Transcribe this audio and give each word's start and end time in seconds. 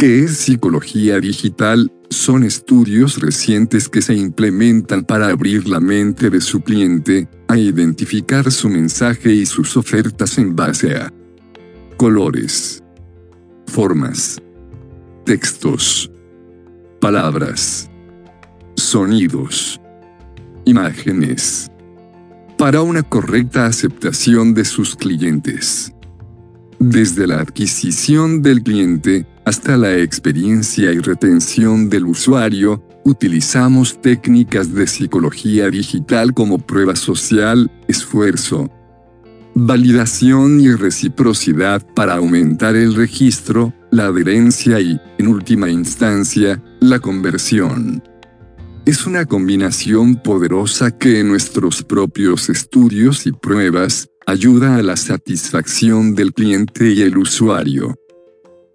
¿Qué 0.00 0.20
es 0.24 0.38
psicología 0.38 1.20
digital? 1.20 1.92
Son 2.08 2.42
estudios 2.42 3.20
recientes 3.20 3.86
que 3.86 4.00
se 4.00 4.14
implementan 4.14 5.04
para 5.04 5.28
abrir 5.28 5.68
la 5.68 5.78
mente 5.78 6.30
de 6.30 6.40
su 6.40 6.62
cliente, 6.62 7.28
a 7.48 7.58
identificar 7.58 8.50
su 8.50 8.70
mensaje 8.70 9.30
y 9.30 9.44
sus 9.44 9.76
ofertas 9.76 10.38
en 10.38 10.56
base 10.56 10.96
a 10.96 11.12
colores, 11.98 12.82
formas, 13.66 14.40
textos, 15.26 16.10
palabras, 16.98 17.90
sonidos, 18.76 19.78
imágenes, 20.64 21.70
para 22.56 22.80
una 22.80 23.02
correcta 23.02 23.66
aceptación 23.66 24.54
de 24.54 24.64
sus 24.64 24.96
clientes. 24.96 25.92
Desde 26.78 27.26
la 27.26 27.40
adquisición 27.40 28.40
del 28.40 28.62
cliente, 28.62 29.26
hasta 29.50 29.76
la 29.76 29.98
experiencia 29.98 30.92
y 30.92 31.00
retención 31.00 31.90
del 31.90 32.04
usuario, 32.04 32.84
utilizamos 33.04 34.00
técnicas 34.00 34.72
de 34.72 34.86
psicología 34.86 35.68
digital 35.68 36.32
como 36.34 36.64
prueba 36.64 36.94
social, 36.94 37.68
esfuerzo, 37.88 38.70
validación 39.56 40.60
y 40.60 40.70
reciprocidad 40.72 41.84
para 41.96 42.14
aumentar 42.14 42.76
el 42.76 42.94
registro, 42.94 43.74
la 43.90 44.04
adherencia 44.04 44.78
y, 44.78 45.00
en 45.18 45.26
última 45.26 45.68
instancia, 45.68 46.62
la 46.78 47.00
conversión. 47.00 48.04
Es 48.86 49.04
una 49.04 49.24
combinación 49.24 50.14
poderosa 50.22 50.96
que 50.96 51.18
en 51.18 51.28
nuestros 51.28 51.82
propios 51.82 52.48
estudios 52.50 53.26
y 53.26 53.32
pruebas 53.32 54.10
ayuda 54.28 54.76
a 54.76 54.82
la 54.84 54.96
satisfacción 54.96 56.14
del 56.14 56.32
cliente 56.34 56.92
y 56.92 57.02
el 57.02 57.18
usuario. 57.18 57.96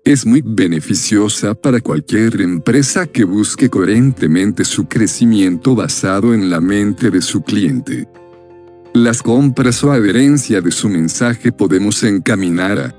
Es 0.06 0.24
muy 0.24 0.44
beneficiosa 0.46 1.56
para 1.56 1.82
cualquier 1.82 2.40
empresa 2.40 3.08
que 3.08 3.24
busque 3.24 3.72
coherentemente 3.72 4.64
su 4.64 4.86
crecimiento 4.86 5.74
basado 5.74 6.36
en 6.36 6.52
la 6.52 6.62
mente 6.62 7.10
de 7.10 7.24
su 7.24 7.42
cliente. 7.42 8.08
Las 8.94 9.24
compras 9.24 9.84
o 9.84 9.92
adherencia 9.92 10.62
de 10.62 10.70
su 10.70 10.90
mensaje 10.90 11.52
podemos 11.52 12.04
encaminar 12.04 12.78
a 12.78 12.96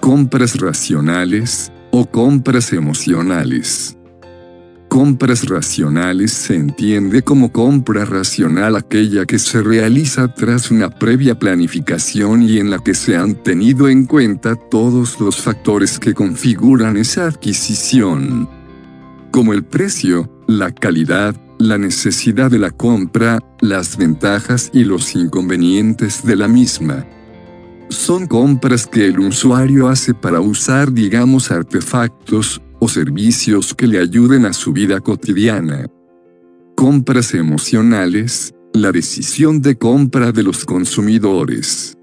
compras 0.00 0.58
racionales 0.58 1.70
o 1.92 2.04
compras 2.04 2.72
emocionales. 2.72 3.95
Compras 4.96 5.46
racionales 5.46 6.32
se 6.32 6.54
entiende 6.54 7.20
como 7.20 7.52
compra 7.52 8.06
racional 8.06 8.76
aquella 8.76 9.26
que 9.26 9.38
se 9.38 9.60
realiza 9.60 10.32
tras 10.32 10.70
una 10.70 10.88
previa 10.88 11.38
planificación 11.38 12.40
y 12.42 12.56
en 12.56 12.70
la 12.70 12.78
que 12.78 12.94
se 12.94 13.14
han 13.14 13.34
tenido 13.42 13.90
en 13.90 14.06
cuenta 14.06 14.56
todos 14.56 15.20
los 15.20 15.36
factores 15.36 15.98
que 15.98 16.14
configuran 16.14 16.96
esa 16.96 17.26
adquisición, 17.26 18.48
como 19.32 19.52
el 19.52 19.66
precio, 19.66 20.32
la 20.48 20.72
calidad, 20.72 21.36
la 21.58 21.76
necesidad 21.76 22.50
de 22.50 22.58
la 22.58 22.70
compra, 22.70 23.38
las 23.60 23.98
ventajas 23.98 24.70
y 24.72 24.84
los 24.84 25.14
inconvenientes 25.14 26.24
de 26.24 26.36
la 26.36 26.48
misma. 26.48 27.04
Son 27.90 28.26
compras 28.26 28.86
que 28.86 29.08
el 29.08 29.20
usuario 29.20 29.88
hace 29.88 30.14
para 30.14 30.40
usar, 30.40 30.90
digamos, 30.90 31.50
artefactos 31.50 32.62
servicios 32.88 33.74
que 33.74 33.86
le 33.86 33.98
ayuden 33.98 34.46
a 34.46 34.52
su 34.52 34.72
vida 34.72 35.00
cotidiana. 35.00 35.86
Compras 36.74 37.34
emocionales, 37.34 38.54
la 38.72 38.92
decisión 38.92 39.62
de 39.62 39.76
compra 39.76 40.32
de 40.32 40.42
los 40.42 40.64
consumidores. 40.64 41.96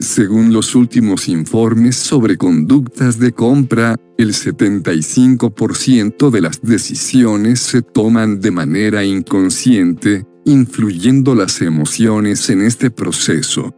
Según 0.00 0.52
los 0.52 0.74
últimos 0.74 1.28
informes 1.28 1.96
sobre 1.96 2.36
conductas 2.36 3.18
de 3.18 3.32
compra, 3.32 3.96
el 4.18 4.32
75% 4.32 6.30
de 6.30 6.40
las 6.40 6.60
decisiones 6.62 7.60
se 7.60 7.82
toman 7.82 8.40
de 8.40 8.50
manera 8.50 9.04
inconsciente, 9.04 10.26
influyendo 10.44 11.34
las 11.34 11.62
emociones 11.62 12.50
en 12.50 12.62
este 12.62 12.90
proceso. 12.90 13.74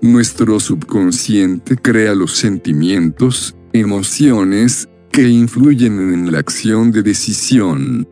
Nuestro 0.00 0.60
subconsciente 0.60 1.76
crea 1.76 2.14
los 2.14 2.32
sentimientos, 2.36 3.56
emociones, 3.72 4.88
que 5.18 5.28
influyen 5.28 5.98
en 6.14 6.30
la 6.30 6.38
acción 6.38 6.92
de 6.92 7.02
decisión. 7.02 8.06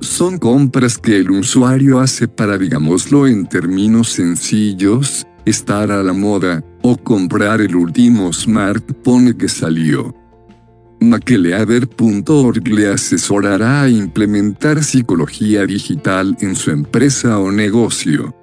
Son 0.00 0.36
compras 0.36 0.98
que 0.98 1.16
el 1.16 1.30
usuario 1.30 2.00
hace 2.00 2.28
para, 2.28 2.58
digámoslo 2.58 3.26
en 3.26 3.46
términos 3.46 4.10
sencillos, 4.10 5.26
estar 5.46 5.90
a 5.90 6.02
la 6.02 6.12
moda, 6.12 6.62
o 6.82 6.98
comprar 6.98 7.62
el 7.62 7.74
último 7.74 8.30
smartphone 8.30 9.32
que 9.38 9.48
salió. 9.48 10.14
Makeleader.org 11.00 12.68
le 12.68 12.88
asesorará 12.90 13.84
a 13.84 13.88
implementar 13.88 14.84
psicología 14.84 15.64
digital 15.64 16.36
en 16.42 16.56
su 16.56 16.72
empresa 16.72 17.38
o 17.38 17.50
negocio. 17.50 18.34